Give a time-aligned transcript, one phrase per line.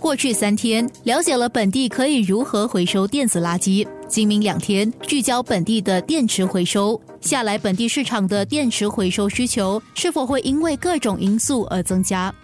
[0.00, 6.98] 过去三天了解了本地可以如何回收电子垃圾，今明两天聚焦本地的电池回收。
[7.20, 12.34] 下来本地市场的电池回收需求是否会因为各种因素而增加？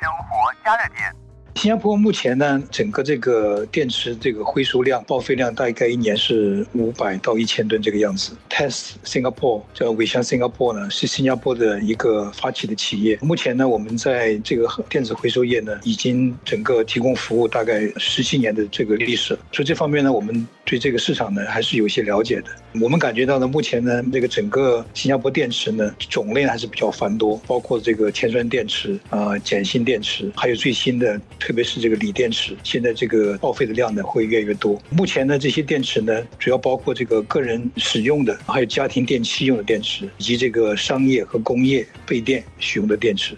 [0.00, 1.23] 生活加热点。
[1.54, 8.32] 新加坡目前呢，整个这个电池这个回收量报废量大概一年是五百到一千吨这个样子。
[8.50, 13.18] Test Singapore 叫伟翔 Singapore 呢，是新加坡的一个发起的企业。
[13.22, 22.46] 目前呢，我们在这个电子回收业呢，已经整个提供服务大概十七年的这个历史，所以这方面呢，我们对这个市场呢还是有些了解的。
[22.80, 31.20] 我们感觉到呢，目前呢，这个整个新加坡电池呢种类还是比较繁多，包括这个铅酸电池啊、碱性电池，还有最新的。
[31.38, 34.80] 特别是这个锂电池，现在这个报废的量呢会越来越多。
[34.90, 43.36] 目前呢，这些电池呢主要包括这个个人使用的，还有家庭电器用的电池，以及这个商业和工业备电使用的电池。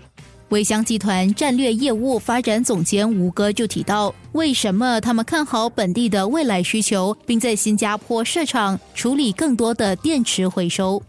[0.50, 11.02] 伟翔集团战略业务发展总监吴哥就提到，为什么他们看好本地的未来需求，并在新加坡设厂处理更多的电池回收。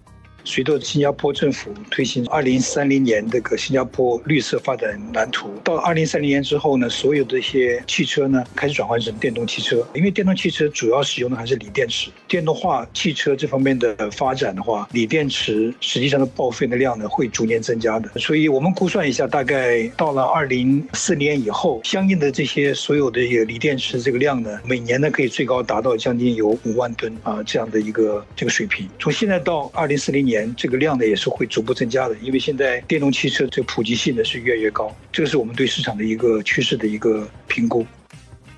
[0.48, 9.86] 随着新加坡政府推行二零三零年这个新加坡绿色发展蓝图，到二零三零年之后呢，所有这些汽车呢开始转换成电动汽车。
[9.94, 18.10] 因为电动汽车主要使用的还是锂电池，电动化汽车这方面的发展的话，锂电池实际上的报废的量呢会逐年增加的。
[18.18, 28.88] 所以我们估算一下，大概到了二零四年以后，相应的这些所有的锂电池这个量呢，每年呢可以最高达到将近有五万吨啊这样的一个这个水平。
[28.98, 30.37] 从现在到二零四零年。
[30.58, 37.86] 这个量呢也是会逐步增加的，因为现在电动汽车这普及性呢是越来越高，这个是我们对市场的一个趋势的一个评估。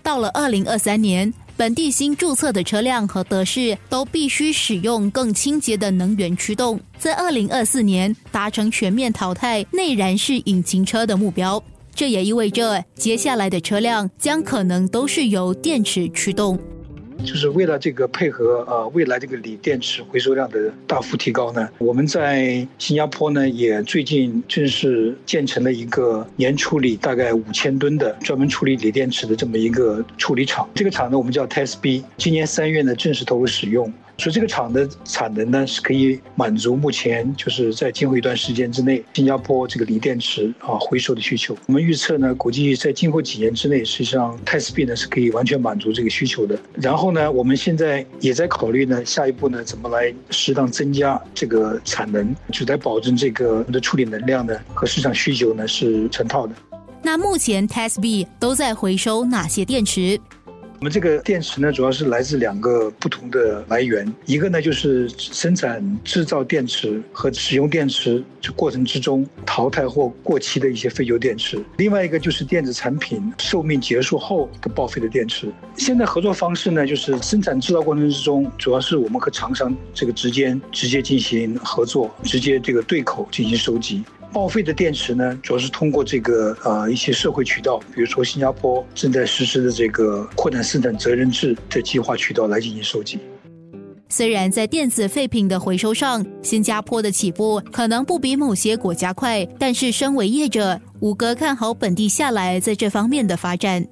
[0.01, 11.61] 到了二零二三年，本地新注册的车辆和德士都必须使用更清洁的能源驱动，在二零二四年达成全面淘汰内燃式引擎车的目标。
[11.93, 16.57] 这也意味着接下来的车辆将可能都是由电池驱动。
[17.23, 30.67] 就是为了这个配合呃未来这个锂电池回收量的大幅提高呢，我们在新加坡呢也最近正式建成了一个年处理大概五千吨的专门处理锂电池的这么一个处理厂。
[30.73, 33.91] 这个厂呢我们叫 Tesb，今年三月呢正式投入使用。
[34.19, 41.57] 所以这个厂的产能呢是可以满足目前就是在今后一段时间之内新加坡这个锂电池啊回收的需求。
[41.67, 46.59] 我们预测呢估计在今后几年之内，实际上 Tesb 呢是可以完全满足这个需求的。
[46.73, 56.53] 然后呢，我们现在也在考虑呢下一步呢怎么来适当增加这个产能，就在保证这个的处理能量呢和市场需求呢是成套的。
[57.01, 60.19] 那目前 Tesb 都在回收哪些电池？
[60.79, 75.51] 我们这个电池呢，主要是来自两个不同的来源，一个呢就是生产制造电池和使用电池这过程之中淘汰或过期的一些废旧电池，另外一个就是电子产品寿命结束后的报废的电池。
[75.75, 84.01] 现在合作方式呢，就是生产制造过程之中，主要是我们和厂商这个之间直接进行合作，直接这个对口进行收集。
[84.31, 93.19] 报废的电池呢，主要是通过这个呃一些社会渠道，比如说新加坡正在实施的这个扩展生产责任制的计划渠道来进行收集。
[94.11, 103.85] 虽然在电子废品的回收上，新加坡的起步可能不比某些国家快，但是身为业者，五哥看好本地下来在这方面的发展。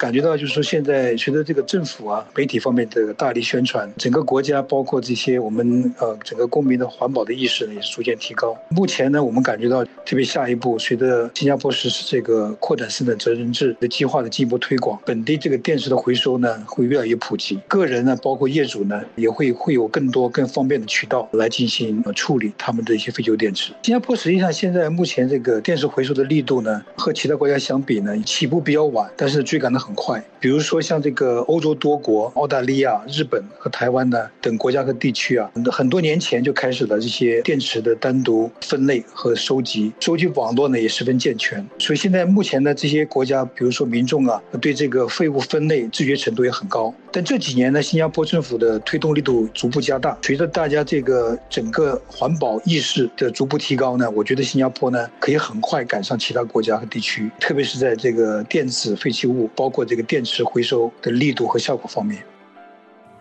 [0.00, 8.56] 感觉到就是说，现在随着这个政府啊、媒体方面的大力宣传，整个国家包括这些我们呃整个公民的环保的意识呢，也是逐渐提高。
[8.70, 23.74] 目前呢，我们感觉到，特别下一步，随着新加坡实施这个扩展生产责任制的计划的进一步推广，本地这个电池的回收呢会越来越普及，个人呢，包括业主呢，也会会有更多更方便的渠道来进行处理他们的一些废旧电池。
[23.82, 29.89] 新加坡实际上现在目前这个电池回收的力度呢，和其他国家相比呢，起步比较晚，但是追赶的很。
[29.90, 41.66] 很快，比如说像这个欧洲多国、澳大利亚、日本和台湾呢等国家和地区啊，很多年前就开始了这些电池的单独分类和收集，收集网络呢也十分健全。
[41.80, 46.94] 所以现在目前的这些国家，比如说民众啊，对这个废物分类自觉程度也很高。
[47.10, 59.79] 但这几年呢，新加坡政府的推动力度逐步加大，随着大家这个整个环保意识的逐步提高呢，我觉得新加坡呢可以很快赶上其他国家和地区，特别是在这个电子废弃物，包括。
[59.84, 62.24] 这个电池回收的力度和效果方面，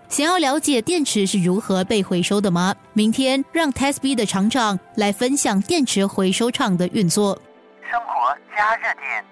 [0.07, 2.75] 想要了解电池是如何被回收的吗？
[2.93, 7.39] 明天让 TestB 的厂长来分享电池回收厂的运作。
[7.89, 9.25] 生活加热点。